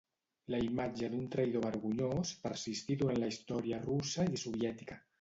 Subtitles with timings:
[0.53, 5.05] La imatge d'un traïdor vergonyós persistí durant la història russa i soviètica.